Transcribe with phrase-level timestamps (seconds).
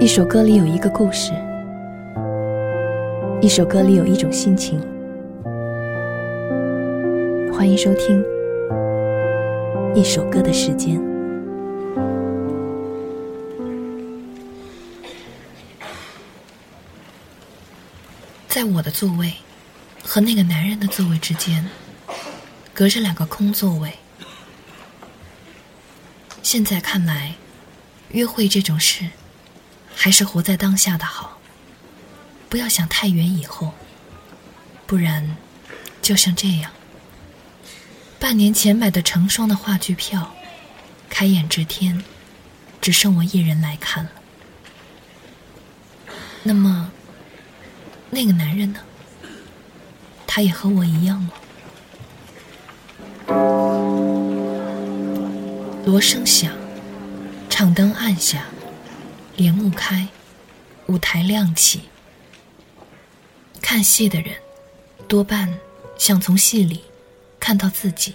[0.00, 1.30] 一首歌里有一个故事，
[3.42, 4.80] 一首歌里有一种心情。
[7.52, 8.18] 欢迎收听
[9.94, 10.98] 《一首歌的时间》。
[18.48, 19.34] 在我的座位
[20.02, 21.68] 和那个男人的座位之间，
[22.72, 23.92] 隔着两个空座位。
[26.42, 27.34] 现在看来，
[28.12, 29.04] 约会这种事，
[30.02, 31.38] 还是活在当下的好。
[32.48, 33.74] 不要想太远以后，
[34.86, 35.36] 不然，
[36.00, 36.70] 就像这样。
[38.18, 40.34] 半年前买的成双的话剧票，
[41.10, 42.02] 开演这天，
[42.80, 44.10] 只剩我一人来看了。
[46.44, 46.90] 那么，
[48.08, 48.80] 那个男人呢？
[50.26, 51.32] 他也和我一样吗？
[55.84, 56.50] 锣声响，
[57.50, 58.46] 场灯暗下，
[59.40, 60.06] 帘幕开，
[60.88, 61.80] 舞台亮起。
[63.62, 64.34] 看戏的人，
[65.08, 65.50] 多半
[65.96, 66.84] 想从戏里
[67.38, 68.14] 看到自己。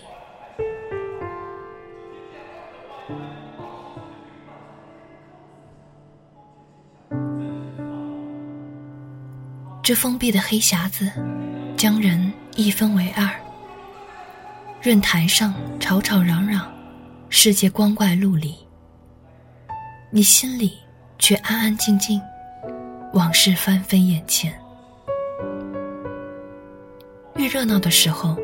[9.81, 11.11] 这封闭的黑匣子，
[11.75, 13.27] 将人一分为二。
[14.79, 16.71] 润台上吵吵嚷嚷。
[17.29, 18.55] 世界光怪陆离，
[20.11, 20.77] 你心里
[21.27, 22.21] 却安安静静，
[23.13, 24.53] 往事翻飞眼前。
[27.37, 28.37] 越热闹的时候，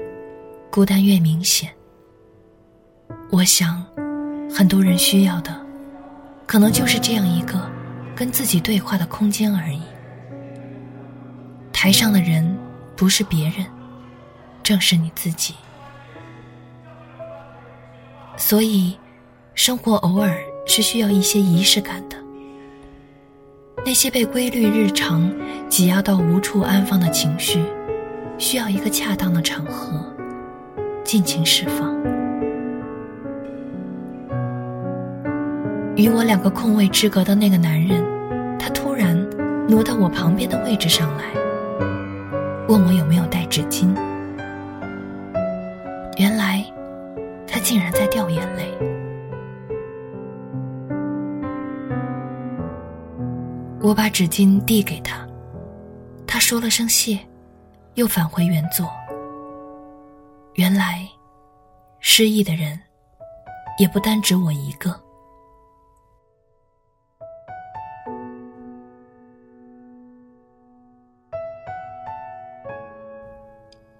[0.72, 1.72] 孤单越明显。
[3.30, 3.86] 我想，
[4.52, 5.56] 很多人需要的，
[6.48, 7.70] 可能就是这样一个
[8.16, 9.84] 跟自己对话的空间而已。
[11.72, 12.58] 台上的人
[12.96, 13.64] 不是别人，
[14.64, 15.54] 正是你自己。
[18.38, 18.98] 所以，
[19.54, 22.20] 生活偶尔是需要一些仪式感的。
[23.84, 25.30] 那些被规律日常
[25.68, 27.60] 挤压到无处安放的情绪，
[28.38, 30.06] 需要一个恰当的场合，
[31.04, 31.92] 尽情释放。
[35.96, 38.04] 与我两个空位之隔的那个男人，
[38.60, 39.18] 他突然
[39.68, 41.24] 挪到我旁边的位置上来，
[42.68, 43.94] 问我有没有带纸巾。
[54.12, 55.28] 纸巾递给他，
[56.28, 57.18] 他说了声谢，
[57.96, 58.88] 又返回原座。
[60.56, 61.08] 原来，
[62.00, 62.80] 失忆的人
[63.80, 64.96] 也不单指我一个。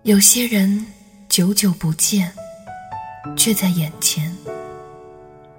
[0.04, 0.86] 有些人
[1.30, 2.32] 久久不见。
[3.38, 4.36] 却在眼前，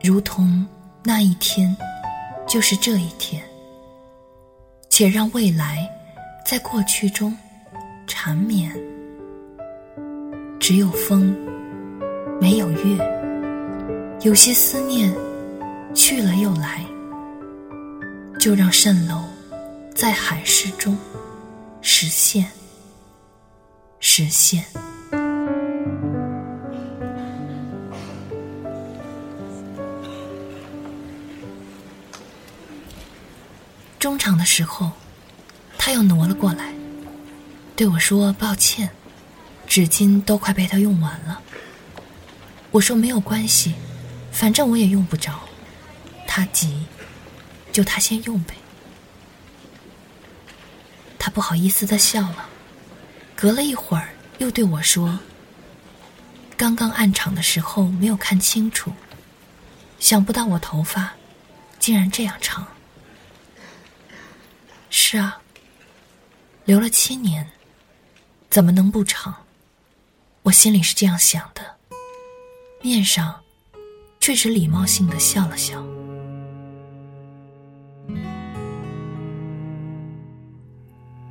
[0.02, 0.66] 如同
[1.04, 1.76] 那一天，
[2.44, 3.40] 就是这一天。
[4.94, 5.90] 且让未来
[6.44, 7.34] 在过去中
[8.06, 8.70] 缠绵。
[10.60, 11.34] 只有风，
[12.38, 14.18] 没有月。
[14.20, 15.10] 有些思念
[15.94, 16.84] 去了又来，
[18.38, 19.24] 就让蜃楼
[19.94, 20.94] 在海市中
[21.80, 22.46] 实现，
[23.98, 24.62] 实现。
[34.02, 34.90] 中场的时候，
[35.78, 36.74] 他又挪了过来，
[37.76, 38.90] 对我说：“抱歉，
[39.68, 41.40] 纸巾都快被他用完了。”
[42.72, 43.76] 我说：“没有关系，
[44.32, 45.38] 反正我也用不着。”
[46.26, 46.84] 他急，
[47.70, 48.56] 就他先用呗。
[51.16, 52.48] 他不好意思的笑了，
[53.36, 54.08] 隔了一会儿
[54.38, 55.16] 又对我说
[56.58, 58.92] ：“刚刚暗场的时候没有看清楚，
[60.00, 61.12] 想不到我头发
[61.78, 62.66] 竟然这样长。”
[64.94, 65.40] 是啊，
[66.66, 67.48] 留了七年，
[68.50, 69.34] 怎么能不长？
[70.42, 71.62] 我心里是这样想的，
[72.82, 73.40] 面上
[74.20, 75.82] 却只礼貌性的笑了笑。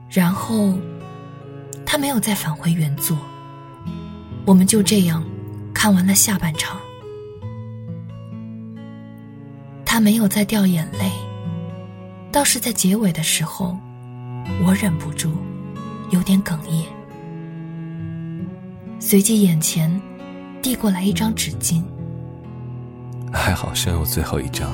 [0.09, 0.73] 然后，
[1.85, 3.15] 他没有再返回原座，
[4.43, 5.23] 我们就这样
[5.71, 6.81] 看完了下半场。
[9.85, 11.11] 他没有再掉眼泪。
[12.31, 13.77] 倒是在结尾的时候，
[14.65, 15.33] 我忍不住
[16.11, 16.85] 有点哽咽，
[18.99, 20.01] 随即眼前
[20.61, 21.83] 递过来一张纸巾。
[23.33, 24.69] 还好剩有最后一张。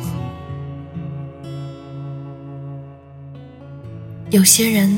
[4.29, 4.95] 有些人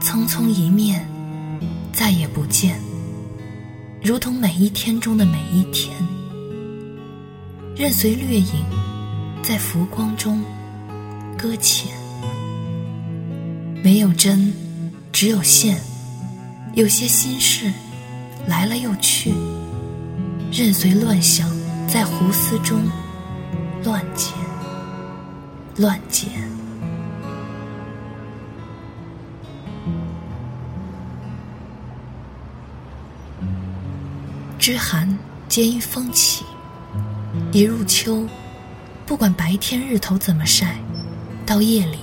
[0.00, 1.06] 匆匆一面，
[1.92, 2.80] 再也不见，
[4.02, 5.94] 如同每一天中的每一天，
[7.76, 8.64] 任随掠影
[9.40, 10.42] 在浮光中。
[11.46, 11.92] 搁浅。
[13.80, 14.52] 没有针，
[15.12, 15.80] 只有线。
[16.74, 17.72] 有些心事
[18.48, 19.32] 来了又去，
[20.50, 21.48] 任随乱想
[21.86, 22.80] 在胡思中
[23.84, 24.32] 乱剪
[25.76, 26.28] 乱剪。
[34.58, 35.16] 知寒
[35.48, 36.44] 结于风起，
[37.52, 38.26] 一入秋，
[39.06, 40.76] 不管白天日头怎么晒，
[41.46, 42.00] 到夜里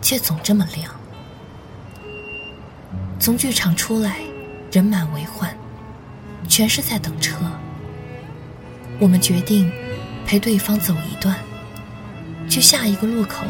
[0.00, 0.90] 却总这么亮。
[3.20, 4.16] 从剧场出来，
[4.72, 5.54] 人满为患，
[6.48, 7.36] 全是在等车。
[8.98, 9.70] 我们决定
[10.26, 11.38] 陪对方走一段，
[12.48, 13.44] 去下一个路口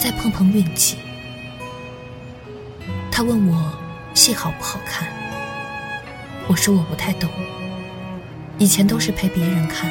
[0.00, 0.96] 再碰碰运气。
[3.10, 3.72] 他问我
[4.14, 5.08] 戏好不好看，
[6.46, 7.28] 我说我不太懂，
[8.58, 9.90] 以前都是陪别人看，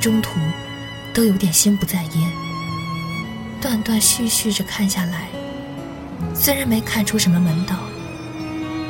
[0.00, 0.38] 中途
[1.12, 2.32] 都有点心不在焉，
[3.60, 5.28] 断断续续着看下来，
[6.34, 7.76] 虽然没看出什么门道。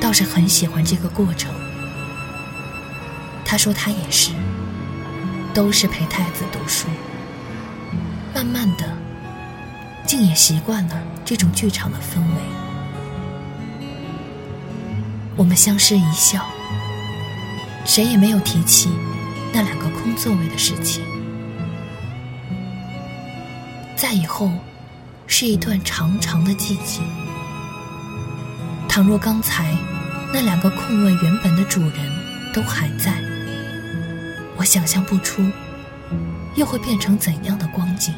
[0.00, 1.52] 倒是很喜欢这个过程。
[3.44, 4.30] 他说他也是，
[5.52, 6.86] 都是陪太子读书，
[8.32, 8.88] 慢慢的，
[10.06, 13.86] 竟也习惯了这种剧场的氛围。
[15.36, 16.46] 我们相视一笑，
[17.84, 18.88] 谁也没有提起
[19.52, 21.02] 那两个空座位的事情。
[23.98, 24.48] 再以后，
[25.26, 27.02] 是一段长长的寂静。
[28.88, 29.76] 倘若刚才
[30.32, 33.20] 那两个空位原本的主人都还在，
[34.56, 35.42] 我想象不出
[36.54, 38.14] 又会变成怎样的光景。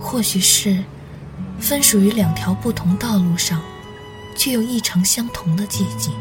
[0.00, 0.82] 或许是
[1.60, 3.62] 分属于两条不同道路上，
[4.36, 6.12] 却又异常相同的寂静。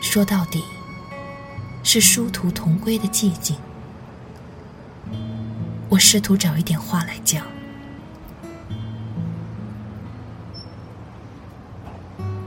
[0.00, 0.62] 说到底，
[1.82, 3.56] 是殊途同归的寂静。
[5.94, 7.46] 我试图找一点话来讲。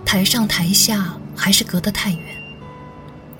[0.05, 2.19] 台上台下还是隔得太远，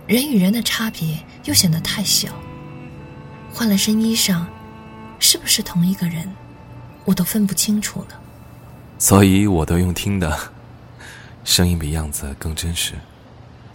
[0.07, 2.29] 人与人的差别又显得太小。
[3.51, 4.45] 换了身衣裳，
[5.19, 6.33] 是不是同一个人，
[7.03, 8.21] 我都分不清楚了。
[8.97, 10.39] 所以我都用听的，
[11.43, 12.93] 声音比样子更真实。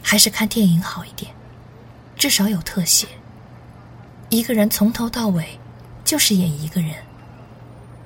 [0.03, 1.31] 还是看电影好一点，
[2.17, 3.07] 至少有特写。
[4.31, 5.59] 一个人从头到尾
[6.05, 6.95] 就是演一个人，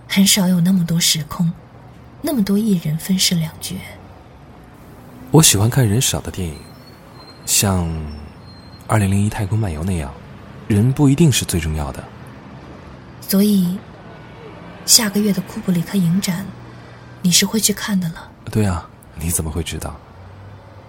[0.08, 1.52] 很少有那么多时空，
[2.22, 3.74] 那么多艺人分饰两角。
[5.30, 6.56] 我喜欢看人少的电影，
[7.44, 7.84] 像
[8.86, 10.12] 《二零零一太空漫游》那样，
[10.68, 12.02] 人不一定是最重要的。
[13.20, 13.78] 所以，
[14.84, 16.46] 下个月的库布里克影展，
[17.22, 18.30] 你是会去看的了？
[18.52, 19.96] 对啊，你怎么会知道？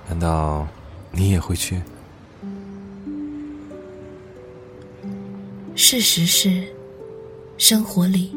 [0.08, 0.68] 难道
[1.12, 1.82] 你也会去？
[5.76, 6.68] 事实是，
[7.58, 8.32] 生活里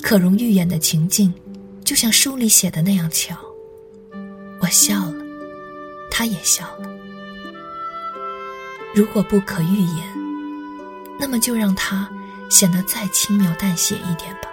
[0.00, 1.32] 可容预演的情境，
[1.84, 3.36] 就像书里写的那样巧。
[4.60, 5.14] 我笑了。
[6.12, 6.90] 他也笑了。
[8.94, 10.06] 如果不可预言，
[11.18, 12.08] 那么就让它
[12.50, 14.50] 显得再轻描淡写一点吧。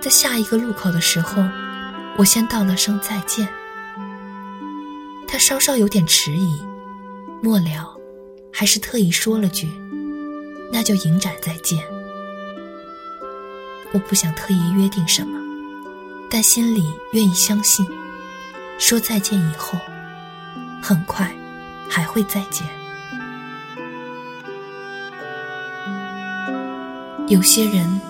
[0.00, 1.42] 在下一个路口的时候，
[2.16, 3.48] 我先道了声再见。
[5.26, 6.58] 他稍稍有点迟疑，
[7.42, 7.94] 末了，
[8.52, 9.68] 还是特意说了句
[10.72, 11.82] ：“那就影展再见。”
[13.92, 15.38] 我不想特意约定什么，
[16.30, 17.86] 但心里愿意相信，
[18.78, 19.78] 说再见以后。
[20.80, 21.30] 很快，
[21.88, 22.66] 还会再见。
[27.26, 28.00] 有些人，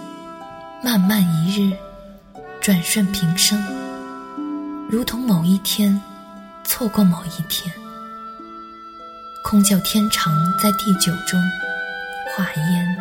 [0.85, 1.77] 漫漫一日，
[2.61, 3.61] 转瞬平生，
[4.89, 6.01] 如同某一天，
[6.63, 7.73] 错过某一天。
[9.43, 11.41] 空叫天长在地久中
[12.37, 12.97] 化烟。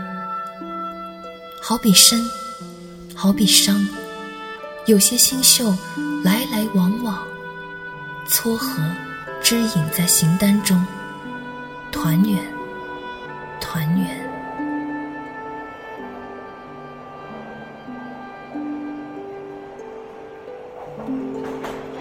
[1.62, 2.24] 好比身，
[3.20, 3.84] 好比伤，
[4.86, 5.76] 有些星宿
[6.24, 7.18] 来来往往，
[8.28, 8.80] 撮合。
[9.42, 10.86] 知影在行单中，
[11.92, 12.40] 团圆，
[13.60, 14.30] 团圆。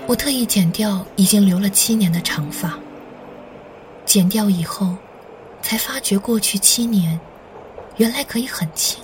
[0.06, 2.78] 我特意剪掉已经留了七年的长发。
[4.04, 4.94] 剪掉以后，
[5.62, 7.18] 才发觉过去七年，
[7.96, 9.02] 原来可以很轻，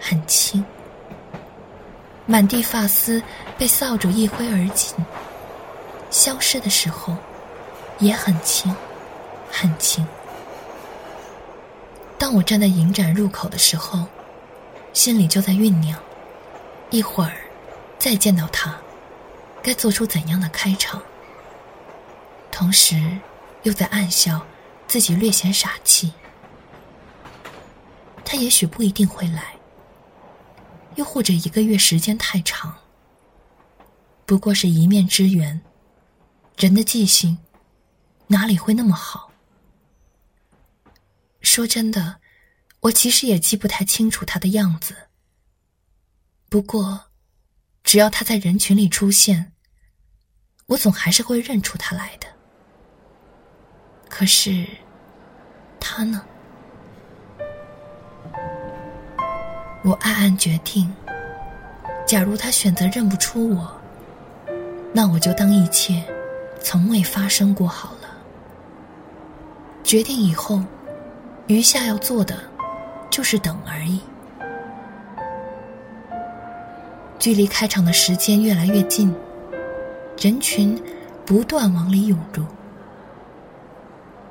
[0.00, 0.64] 很轻。
[2.26, 3.22] 满地发丝
[3.58, 4.94] 被扫帚一挥而尽，
[6.10, 7.16] 消失的时候。
[8.00, 8.74] 也很轻，
[9.48, 10.04] 很轻。
[12.18, 14.04] 当我站在影展入口的时候，
[14.92, 15.96] 心里就在酝酿，
[16.90, 17.36] 一会儿
[17.96, 18.76] 再见到他，
[19.62, 21.00] 该做出怎样的开场。
[22.50, 23.00] 同时，
[23.62, 24.44] 又在暗笑
[24.88, 26.12] 自己略显傻气。
[28.24, 29.53] 他也许不一定会来，
[30.96, 32.76] 又或者一个月时间太长，
[34.24, 35.60] 不过是一面之缘。
[36.56, 37.38] 人的记性
[38.28, 39.32] 哪里会那么好？
[41.40, 42.20] 说真的，
[42.80, 44.94] 我其实也记不太清楚他的样子。
[46.48, 47.06] 不过，
[47.82, 49.52] 只要他在人群里出现，
[50.66, 52.28] 我总还是会认出他来的。
[54.08, 54.64] 可是，
[55.80, 56.24] 他呢？
[59.84, 60.90] 我暗暗决定，
[62.06, 63.70] 假如他选择认不出我，
[64.94, 66.02] 那我就当一切
[66.58, 68.08] 从未发生过好了。
[69.82, 70.62] 决定以后，
[71.48, 72.34] 余下要做的
[73.10, 74.00] 就是等而已。
[77.18, 79.14] 距离开场的时间越来越近，
[80.18, 80.82] 人群
[81.26, 82.42] 不断往里涌入。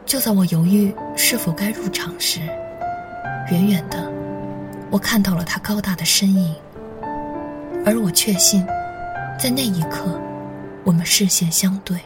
[0.03, 2.39] 就在我犹豫是否该入场时，
[3.51, 4.11] 远远的，
[4.93, 6.55] 我看到了他高大的身影，
[7.83, 8.63] 而我确信，
[9.39, 10.05] 在那一刻，
[10.83, 11.97] 我们视线相对。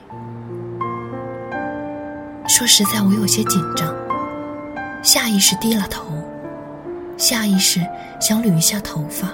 [2.48, 3.94] 说实在，我有些紧张，
[5.04, 6.06] 下意识低了头，
[7.18, 7.86] 下意识
[8.22, 9.34] 想捋一下头发，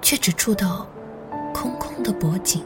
[0.00, 0.86] 却只触到
[1.52, 2.64] 空空的脖颈。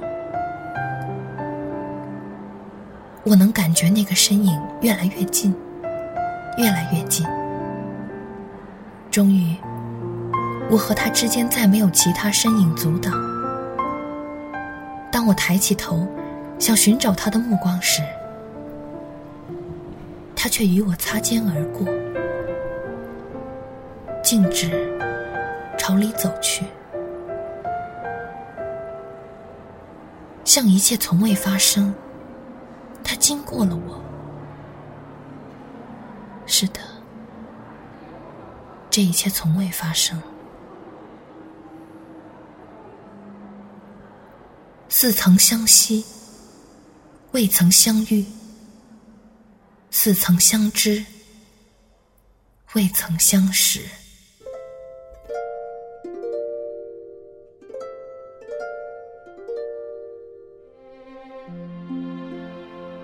[3.24, 5.54] 我能感觉那个身影越来越近，
[6.58, 7.26] 越来越近。
[9.12, 9.54] 终于，
[10.70, 13.12] 我和他之间再没有其他身影阻挡。
[15.12, 16.08] 当我抬起头，
[16.58, 18.00] 想寻找他的目光时，
[20.34, 21.86] 他却与我擦肩而过，
[24.22, 24.98] 径直
[25.76, 26.64] 朝里走去，
[30.42, 31.94] 像一切从未发生。
[33.04, 34.00] 他经过了我，
[36.46, 36.80] 是的，
[38.92, 40.22] 这一切从未发生。
[44.90, 46.04] 似曾相惜，
[47.30, 48.22] 未曾相遇；
[49.90, 51.02] 似曾相知，
[52.74, 53.80] 未曾相识。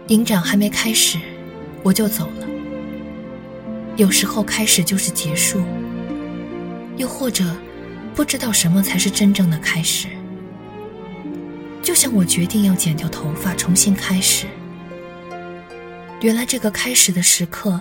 [0.09, 1.19] 影展还没开始，
[1.83, 2.47] 我就走了。
[3.97, 5.61] 有时候开始就是结束，
[6.99, 7.45] 又或者
[8.15, 10.09] 不知道什么才是真正的开始。
[11.83, 14.47] 就像我决定要剪掉头发重新开始，
[16.21, 17.81] 原来这个开始的时刻，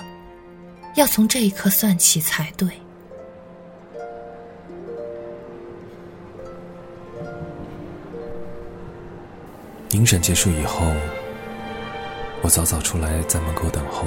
[0.95, 2.69] 要从这一刻算起才对。
[9.89, 10.86] 庭审结束以后。
[12.43, 14.05] 我早早出来在门口等候，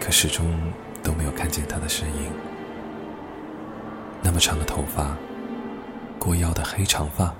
[0.00, 0.58] 可始终
[1.02, 2.32] 都没有看见他的身影。
[4.24, 5.14] 那么长的头发，
[6.18, 7.32] 过腰的黑长发，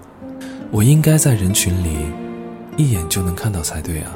[0.71, 1.97] 我应该在人群里
[2.77, 4.15] 一眼就能看到才对啊！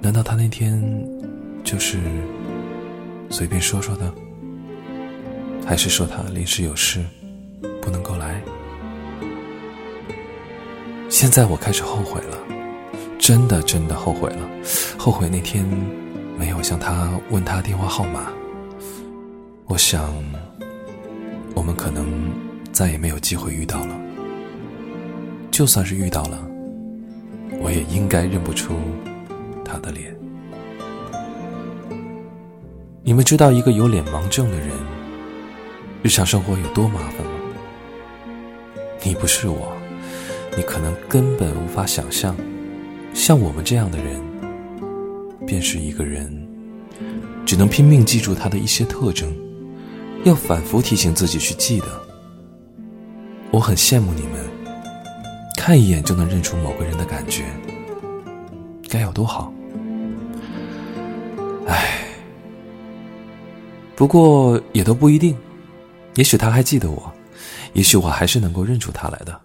[0.00, 0.80] 难道他那天
[1.64, 1.98] 就是
[3.28, 4.12] 随便说说的？
[5.66, 7.04] 还是说他临时有事
[7.80, 8.40] 不能够来？
[11.08, 12.38] 现在我开始后悔了。
[13.18, 14.48] 真的真的后悔了，
[14.98, 15.64] 后悔那天
[16.36, 18.32] 没有向他问他电话号码。
[19.66, 20.12] 我想，
[21.54, 22.06] 我们可能
[22.72, 24.00] 再也没有机会遇到了。
[25.50, 26.46] 就算是遇到了，
[27.60, 28.74] 我也应该认不出
[29.64, 30.14] 他的脸。
[33.02, 34.68] 你们知道一个有脸盲症的人，
[36.02, 37.32] 日常生活有多麻烦吗？
[39.04, 39.72] 你不是我，
[40.56, 42.36] 你可能根本无法想象。
[43.12, 44.20] 像我们这样的人，
[45.46, 46.48] 便是一个人，
[47.44, 49.30] 只能拼命记住他的一些特征，
[50.24, 51.86] 要反复提醒自己去记得。
[53.50, 54.50] 我很羡慕你们，
[55.56, 57.44] 看一眼就能认出某个人的感觉，
[58.88, 59.52] 该有多好。
[61.66, 62.06] 唉，
[63.94, 65.36] 不过也都不一定，
[66.14, 67.12] 也许他还记得我，
[67.72, 69.38] 也许我还是能够认出他来的。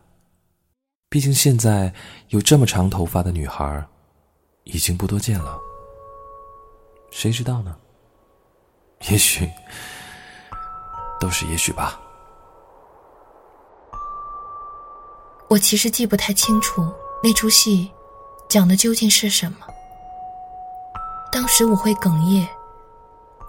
[1.09, 1.93] 毕竟现在
[2.29, 3.85] 有这么长头发的女孩，
[4.63, 5.57] 已经不多见了。
[7.11, 7.75] 谁知道呢？
[9.09, 9.47] 也许
[11.19, 11.99] 都是也许吧。
[15.49, 16.85] 我其实记不太清楚
[17.23, 17.89] 那出戏
[18.49, 19.57] 讲的究竟是什么。
[21.31, 22.47] 当时我会哽咽，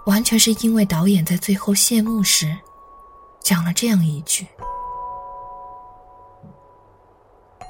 [0.05, 2.57] 完全是因为导演在最后谢幕时
[3.41, 4.47] 讲了这样一句。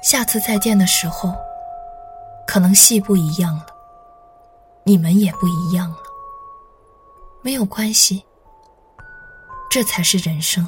[0.02, 1.34] 下次再见的时候，
[2.46, 3.66] 可能戏不一样了，
[4.84, 5.98] 你们也不一样了。
[7.42, 8.24] 没有关系，
[9.70, 10.66] 这才是人生。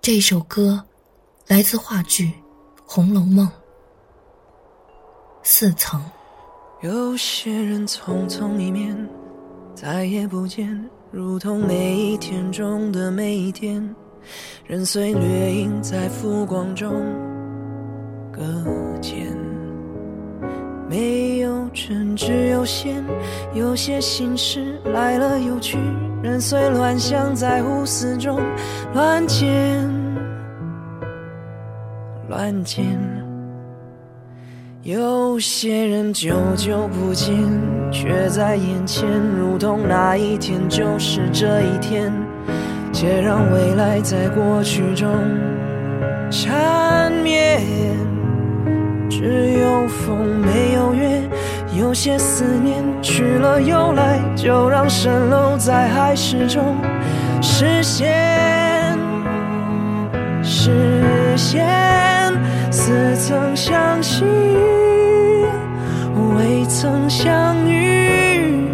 [0.00, 0.82] 这首歌
[1.46, 2.32] 来自话剧
[2.86, 3.46] 红楼梦
[5.42, 6.02] 四层。
[6.80, 8.96] 有些人匆匆一面
[9.72, 13.94] 再也不见如同每一天中的每一天。
[14.66, 16.90] 任岁月映在浮光中
[18.32, 18.42] 搁
[19.02, 19.41] 浅
[20.92, 23.02] 没有春，只有线，
[23.54, 25.78] 有些心事来了又去，
[26.22, 28.38] 人随乱想在胡思中
[28.92, 29.88] 乱剪
[32.28, 32.84] 乱剪。
[34.82, 37.34] 有些人久久不见，
[37.90, 39.08] 却在眼前，
[39.38, 42.12] 如同那一天就是这一天，
[42.92, 45.08] 且让未来在过去中
[46.30, 48.11] 缠绵。
[49.22, 51.22] 只有风没有月，
[51.78, 56.74] 有些思念去了又来，就让蜃楼在海市中
[57.40, 58.98] 实现，
[60.42, 61.64] 实现，
[62.72, 64.24] 似曾相识。
[66.36, 68.66] 未曾相遇，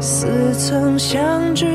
[0.00, 1.66] 似曾相知，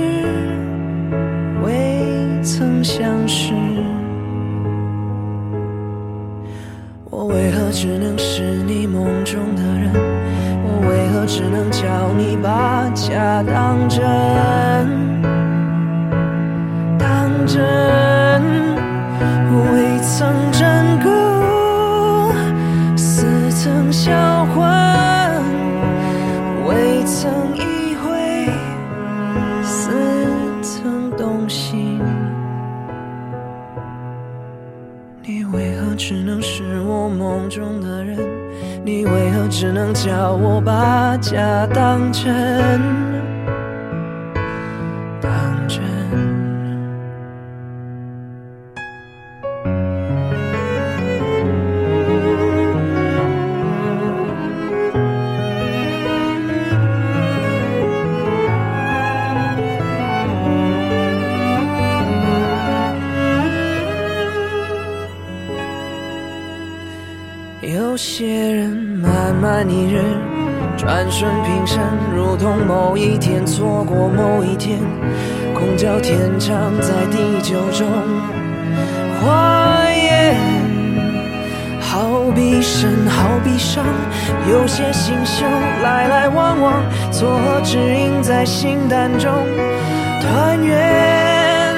[35.97, 38.17] 只能是我梦中的人，
[38.83, 43.14] 你为何只能叫我把假当真？
[69.45, 70.01] 慢一日，
[70.75, 71.79] 转瞬平生，
[72.15, 74.79] 如同某一天错过某一天，
[75.53, 77.87] 空交天长在地久中
[79.21, 80.35] 化烟。
[81.79, 83.85] 好比生，好比伤，
[84.49, 85.45] 有些星宿
[85.83, 89.31] 来来往往，错合指引在心淡中
[90.21, 91.75] 团圆，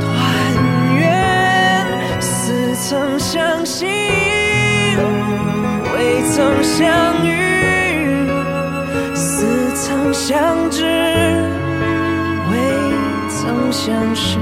[0.00, 1.86] 团圆，
[2.18, 4.03] 似曾相识。
[6.34, 8.26] 曾相遇，
[9.14, 10.82] 似曾相知，
[12.50, 12.58] 未
[13.28, 14.36] 曾相识。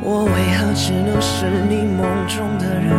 [0.00, 2.90] 我为何只能是你梦中的人？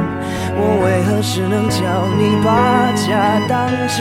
[0.56, 4.00] 我为何只能叫你把假当真？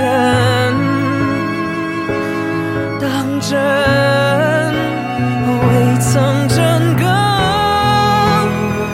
[3.01, 3.57] 当真，
[5.65, 5.69] 未
[6.01, 6.59] 曾真
[6.99, 7.09] 更，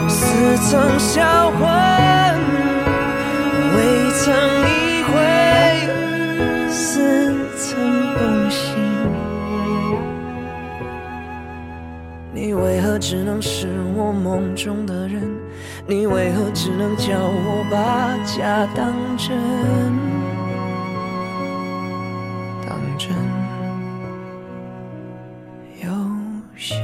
[0.07, 2.06] 似曾销魂。
[4.13, 5.13] 曾一回，
[6.69, 7.67] 似曾
[8.17, 8.59] 动心。
[12.33, 15.23] 你为何只能是我梦中的人？
[15.87, 19.37] 你为何只能叫我把假当真？
[22.67, 23.09] 当真，
[25.81, 25.89] 有
[26.57, 26.75] 些